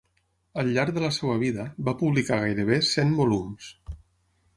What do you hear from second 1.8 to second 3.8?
va publicar gairebé cent volums.